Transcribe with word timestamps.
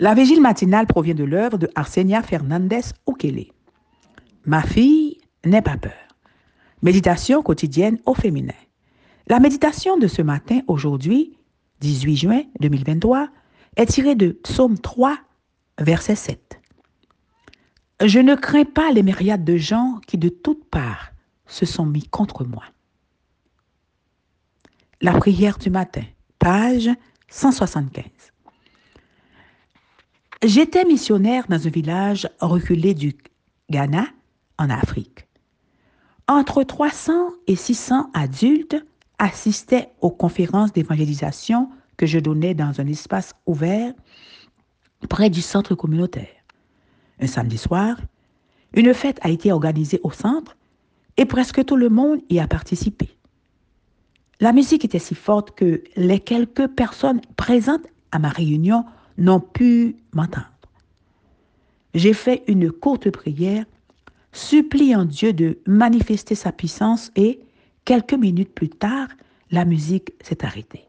La 0.00 0.14
vigile 0.14 0.40
matinale 0.40 0.86
provient 0.86 1.14
de 1.14 1.24
l'œuvre 1.24 1.58
de 1.58 1.68
Arsenia 1.74 2.22
Fernandez 2.22 2.80
Ukele. 3.06 3.48
Ma 4.46 4.62
fille 4.62 5.18
n'aie 5.44 5.60
pas 5.60 5.76
peur. 5.76 5.92
Méditation 6.80 7.42
quotidienne 7.42 7.98
au 8.06 8.14
féminin. 8.14 8.54
La 9.26 9.40
méditation 9.40 9.98
de 9.98 10.06
ce 10.06 10.22
matin, 10.22 10.60
aujourd'hui, 10.68 11.36
18 11.80 12.16
juin 12.16 12.42
2023, 12.60 13.28
est 13.76 13.84
tirée 13.84 14.14
de 14.14 14.30
Psaume 14.30 14.78
3, 14.78 15.18
verset 15.78 16.16
7. 16.16 16.58
Je 18.02 18.20
ne 18.20 18.34
crains 18.36 18.64
pas 18.64 18.92
les 18.92 19.02
myriades 19.02 19.44
de 19.44 19.58
gens 19.58 20.00
qui 20.06 20.16
de 20.16 20.30
toutes 20.30 20.64
parts 20.70 21.10
se 21.46 21.66
sont 21.66 21.84
mis 21.84 22.08
contre 22.08 22.46
moi. 22.46 22.64
La 25.02 25.12
prière 25.12 25.58
du 25.58 25.68
matin, 25.68 26.04
page 26.38 26.88
175. 27.28 28.06
J'étais 30.42 30.86
missionnaire 30.86 31.44
dans 31.50 31.66
un 31.66 31.70
village 31.70 32.26
reculé 32.40 32.94
du 32.94 33.14
Ghana, 33.68 34.06
en 34.56 34.70
Afrique. 34.70 35.26
Entre 36.28 36.62
300 36.62 37.12
et 37.46 37.56
600 37.56 38.10
adultes 38.14 38.76
assistaient 39.18 39.90
aux 40.00 40.10
conférences 40.10 40.72
d'évangélisation 40.72 41.68
que 41.98 42.06
je 42.06 42.18
donnais 42.18 42.54
dans 42.54 42.80
un 42.80 42.86
espace 42.86 43.34
ouvert 43.44 43.92
près 45.10 45.28
du 45.28 45.42
centre 45.42 45.74
communautaire. 45.74 46.28
Un 47.20 47.26
samedi 47.26 47.58
soir, 47.58 47.98
une 48.72 48.94
fête 48.94 49.18
a 49.20 49.28
été 49.28 49.52
organisée 49.52 50.00
au 50.04 50.10
centre 50.10 50.56
et 51.18 51.26
presque 51.26 51.62
tout 51.66 51.76
le 51.76 51.90
monde 51.90 52.20
y 52.30 52.38
a 52.38 52.46
participé. 52.46 53.10
La 54.40 54.54
musique 54.54 54.86
était 54.86 54.98
si 54.98 55.14
forte 55.14 55.50
que 55.50 55.82
les 55.96 56.20
quelques 56.20 56.68
personnes 56.68 57.20
présentes 57.36 57.86
à 58.10 58.18
ma 58.18 58.30
réunion 58.30 58.86
n'ont 59.20 59.40
pu 59.40 59.96
m'entendre. 60.12 60.50
J'ai 61.94 62.14
fait 62.14 62.42
une 62.48 62.72
courte 62.72 63.10
prière 63.10 63.64
suppliant 64.32 65.04
Dieu 65.04 65.32
de 65.32 65.58
manifester 65.66 66.34
sa 66.34 66.52
puissance 66.52 67.10
et, 67.16 67.40
quelques 67.84 68.14
minutes 68.14 68.54
plus 68.54 68.68
tard, 68.68 69.08
la 69.50 69.64
musique 69.64 70.12
s'est 70.22 70.44
arrêtée. 70.44 70.86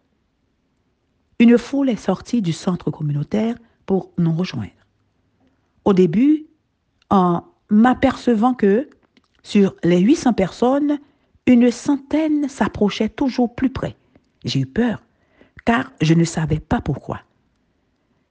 Une 1.39 1.57
foule 1.57 1.89
est 1.89 1.95
sortie 1.95 2.41
du 2.41 2.53
centre 2.53 2.91
communautaire 2.91 3.55
pour 3.85 4.11
nous 4.17 4.31
rejoindre. 4.31 4.69
Au 5.85 5.93
début, 5.93 6.45
en 7.09 7.43
m'apercevant 7.69 8.53
que, 8.53 8.87
sur 9.41 9.75
les 9.83 9.99
800 9.99 10.33
personnes, 10.33 10.99
une 11.47 11.71
centaine 11.71 12.47
s'approchait 12.47 13.09
toujours 13.09 13.55
plus 13.55 13.71
près. 13.71 13.95
J'ai 14.45 14.59
eu 14.59 14.65
peur, 14.67 15.01
car 15.65 15.91
je 15.99 16.13
ne 16.13 16.23
savais 16.23 16.59
pas 16.59 16.79
pourquoi. 16.79 17.21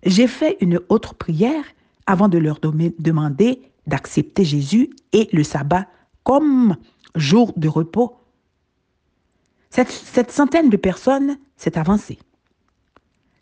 J'ai 0.05 0.27
fait 0.27 0.57
une 0.61 0.81
autre 0.89 1.15
prière 1.15 1.65
avant 2.07 2.29
de 2.29 2.39
leur 2.39 2.59
demander 2.61 3.63
d'accepter 3.87 4.45
Jésus 4.45 4.91
et 5.13 5.29
le 5.33 5.45
sabbat 5.45 5.87
comme 6.25 6.77
jour 7.15 7.53
de 7.57 7.69
repos. 7.69 8.17
Cette, 9.71 10.31
centaine 10.31 10.69
de 10.69 10.77
personnes 10.77 11.39
s'est 11.57 11.79
avancée. 11.79 12.19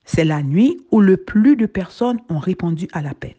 C'est 0.04 0.24
la 0.24 0.42
nuit 0.42 0.78
où 0.90 1.00
le 1.00 1.16
plus 1.16 1.56
de 1.56 1.66
personnes 1.66 2.20
ont 2.28 2.38
répondu 2.38 2.88
à 2.92 3.02
l'appel. 3.02 3.34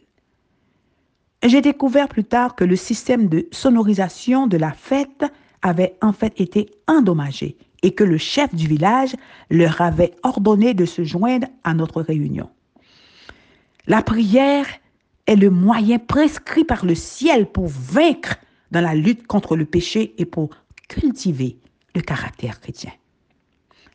J'ai 1.43 1.61
découvert 1.61 2.09
plus 2.09 2.23
tard 2.23 2.55
que 2.55 2.63
le 2.63 2.75
système 2.75 3.27
de 3.27 3.47
sonorisation 3.51 4.47
de 4.47 4.57
la 4.57 4.71
fête 4.71 5.23
avait 5.61 5.95
en 6.01 6.13
fait 6.13 6.39
été 6.39 6.69
endommagé 6.87 7.57
et 7.81 7.93
que 7.93 8.03
le 8.03 8.17
chef 8.17 8.53
du 8.53 8.67
village 8.67 9.15
leur 9.49 9.79
avait 9.81 10.15
ordonné 10.23 10.73
de 10.73 10.85
se 10.85 11.03
joindre 11.03 11.47
à 11.63 11.73
notre 11.73 12.01
réunion. 12.01 12.49
La 13.89 14.03
prière 14.03 14.67
est 15.25 15.35
le 15.35 15.49
moyen 15.49 15.97
prescrit 15.97 16.63
par 16.63 16.85
le 16.85 16.93
ciel 16.93 17.51
pour 17.51 17.65
vaincre 17.67 18.35
dans 18.69 18.81
la 18.81 18.93
lutte 18.93 19.25
contre 19.25 19.57
le 19.57 19.65
péché 19.65 20.13
et 20.19 20.25
pour 20.25 20.51
cultiver 20.87 21.57
le 21.95 22.01
caractère 22.01 22.61
chrétien. 22.61 22.91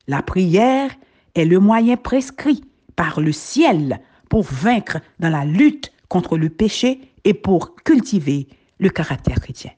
La 0.08 0.20
prière 0.20 0.90
est 1.36 1.44
le 1.44 1.60
moyen 1.60 1.96
prescrit 1.96 2.64
par 2.96 3.20
le 3.20 3.30
ciel 3.30 4.00
pour 4.28 4.42
vaincre 4.42 4.98
dans 5.20 5.30
la 5.30 5.44
lutte 5.44 5.92
contre 6.08 6.38
le 6.38 6.50
péché 6.50 7.12
et 7.22 7.32
pour 7.32 7.76
cultiver 7.76 8.48
le 8.80 8.90
caractère 8.90 9.40
chrétien. 9.40 9.70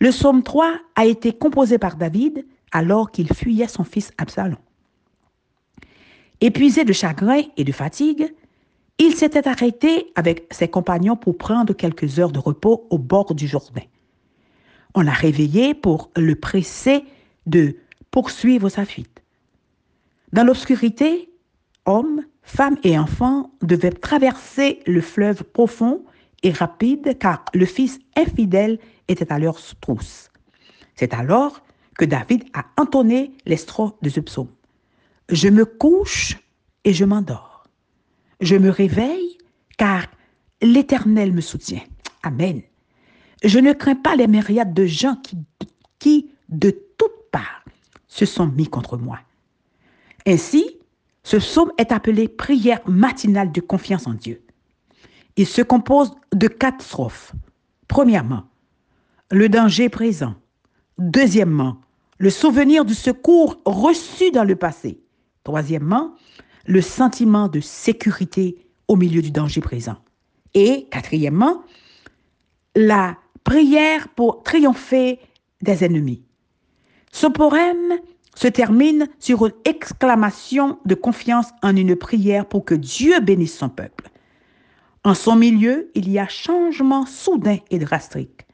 Le 0.00 0.10
psaume 0.10 0.42
3 0.42 0.80
a 0.96 1.06
été 1.06 1.32
composé 1.32 1.78
par 1.78 1.94
David 1.94 2.44
alors 2.72 3.12
qu'il 3.12 3.32
fuyait 3.32 3.68
son 3.68 3.84
fils 3.84 4.10
Absalom. 4.18 4.58
Épuisé 6.40 6.84
de 6.84 6.92
chagrin 6.92 7.42
et 7.56 7.62
de 7.62 7.72
fatigue, 7.72 8.34
il 8.98 9.14
s'était 9.14 9.46
arrêté 9.46 10.12
avec 10.14 10.46
ses 10.50 10.68
compagnons 10.68 11.16
pour 11.16 11.36
prendre 11.36 11.74
quelques 11.74 12.18
heures 12.18 12.32
de 12.32 12.38
repos 12.38 12.86
au 12.90 12.98
bord 12.98 13.34
du 13.34 13.46
Jourdain. 13.46 13.82
On 14.94 15.02
l'a 15.02 15.12
réveillé 15.12 15.74
pour 15.74 16.10
le 16.16 16.34
presser 16.34 17.04
de 17.44 17.76
poursuivre 18.10 18.68
sa 18.68 18.86
fuite. 18.86 19.22
Dans 20.32 20.44
l'obscurité, 20.44 21.30
hommes, 21.84 22.22
femmes 22.42 22.78
et 22.82 22.98
enfants 22.98 23.50
devaient 23.62 23.90
traverser 23.90 24.80
le 24.86 25.00
fleuve 25.00 25.44
profond 25.44 26.02
et 26.42 26.50
rapide 26.50 27.18
car 27.18 27.44
le 27.52 27.66
fils 27.66 27.98
infidèle 28.16 28.78
était 29.08 29.32
à 29.32 29.38
leur 29.38 29.60
trousse. 29.80 30.30
C'est 30.94 31.12
alors 31.12 31.62
que 31.98 32.04
David 32.04 32.44
a 32.54 32.64
entonné 32.78 33.32
les 33.44 33.56
strophes 33.56 34.00
de 34.02 34.08
ce 34.08 34.20
psaume. 34.20 34.50
Je 35.28 35.48
me 35.48 35.64
couche 35.64 36.38
et 36.84 36.92
je 36.92 37.04
m'endors. 37.04 37.55
Je 38.40 38.56
me 38.56 38.70
réveille 38.70 39.38
car 39.78 40.06
l'Éternel 40.62 41.32
me 41.32 41.40
soutient. 41.40 41.82
Amen. 42.22 42.62
Je 43.44 43.58
ne 43.58 43.72
crains 43.72 43.94
pas 43.94 44.16
les 44.16 44.26
myriades 44.26 44.74
de 44.74 44.86
gens 44.86 45.16
qui, 45.98 46.30
de 46.48 46.70
toutes 46.98 47.30
parts, 47.30 47.64
se 48.08 48.24
sont 48.24 48.46
mis 48.46 48.66
contre 48.66 48.96
moi. 48.96 49.18
Ainsi, 50.26 50.78
ce 51.22 51.36
psaume 51.36 51.72
est 51.78 51.92
appelé 51.92 52.28
prière 52.28 52.80
matinale 52.86 53.52
de 53.52 53.60
confiance 53.60 54.06
en 54.06 54.14
Dieu. 54.14 54.42
Il 55.36 55.46
se 55.46 55.62
compose 55.62 56.14
de 56.32 56.48
quatre 56.48 56.82
strophes. 56.82 57.32
Premièrement, 57.88 58.44
le 59.30 59.48
danger 59.48 59.88
présent. 59.88 60.34
Deuxièmement, 60.98 61.78
le 62.18 62.30
souvenir 62.30 62.84
du 62.84 62.94
secours 62.94 63.60
reçu 63.64 64.30
dans 64.30 64.44
le 64.44 64.56
passé. 64.56 65.00
Troisièmement, 65.44 66.14
le 66.66 66.80
sentiment 66.80 67.48
de 67.48 67.60
sécurité 67.60 68.56
au 68.88 68.96
milieu 68.96 69.22
du 69.22 69.30
danger 69.30 69.60
présent. 69.60 69.96
Et 70.54 70.86
quatrièmement, 70.90 71.62
la 72.74 73.16
prière 73.44 74.08
pour 74.08 74.42
triompher 74.42 75.20
des 75.62 75.84
ennemis. 75.84 76.22
Ce 77.12 77.26
poème 77.26 77.98
se 78.34 78.48
termine 78.48 79.08
sur 79.18 79.46
une 79.46 79.52
exclamation 79.64 80.78
de 80.84 80.94
confiance 80.94 81.48
en 81.62 81.74
une 81.74 81.96
prière 81.96 82.46
pour 82.46 82.64
que 82.64 82.74
Dieu 82.74 83.20
bénisse 83.20 83.56
son 83.56 83.68
peuple. 83.68 84.10
En 85.04 85.14
son 85.14 85.36
milieu, 85.36 85.90
il 85.94 86.10
y 86.10 86.18
a 86.18 86.28
changement 86.28 87.06
soudain 87.06 87.58
et 87.70 87.78
drastique. 87.78 88.46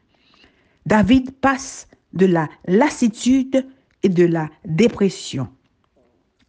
David 0.87 1.33
passe 1.33 1.89
de 2.13 2.27
la 2.27 2.49
lassitude 2.67 3.67
et 4.03 4.09
de 4.09 4.25
la 4.25 4.51
dépression, 4.65 5.49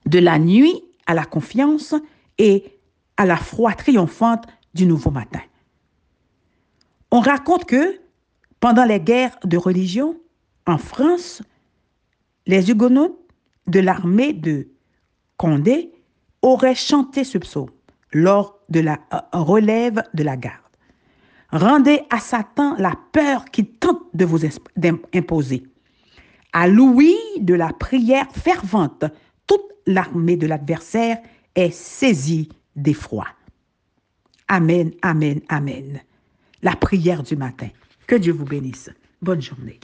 de 0.05 0.19
la 0.19 0.37
nuit 0.37 0.83
à 1.05 1.13
la 1.13 1.25
confiance 1.25 1.95
et 2.37 2.79
à 3.17 3.25
la 3.25 3.37
foi 3.37 3.73
triomphante 3.73 4.45
du 4.73 4.85
nouveau 4.85 5.11
matin. 5.11 5.41
On 7.11 7.19
raconte 7.19 7.65
que 7.65 7.99
pendant 8.59 8.85
les 8.85 8.99
guerres 8.99 9.37
de 9.43 9.57
religion 9.57 10.17
en 10.65 10.77
France, 10.77 11.43
les 12.47 12.71
huguenots 12.71 13.19
de 13.67 13.79
l'armée 13.79 14.33
de 14.33 14.67
Condé 15.37 15.91
auraient 16.41 16.75
chanté 16.75 17.23
ce 17.23 17.37
psaume 17.37 17.69
lors 18.11 18.59
de 18.69 18.79
la 18.79 18.99
euh, 19.13 19.19
relève 19.33 20.03
de 20.13 20.23
la 20.23 20.37
garde. 20.37 20.59
Rendez 21.51 22.01
à 22.09 22.19
Satan 22.19 22.75
la 22.77 22.93
peur 23.11 23.45
qu'il 23.45 23.67
tente 23.67 24.01
de 24.13 24.25
vous 24.25 24.39
imposer. 25.13 25.63
À 26.51 26.67
Louis 26.67 27.17
de 27.39 27.53
la 27.53 27.71
prière 27.73 28.27
fervente 28.31 29.05
toute 29.47 29.65
l'armée 29.85 30.37
de 30.37 30.47
l'adversaire 30.47 31.17
est 31.55 31.71
saisie 31.71 32.49
d'effroi. 32.75 33.27
Amen, 34.47 34.91
amen, 35.01 35.41
amen. 35.49 36.01
La 36.61 36.75
prière 36.75 37.23
du 37.23 37.35
matin. 37.35 37.69
Que 38.07 38.15
Dieu 38.15 38.33
vous 38.33 38.45
bénisse. 38.45 38.89
Bonne 39.21 39.41
journée. 39.41 39.79